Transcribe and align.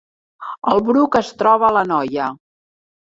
El 0.71 0.79
Bruc 0.87 1.17
es 1.19 1.29
troba 1.41 1.67
a 1.67 1.69
l’Anoia 1.75 2.31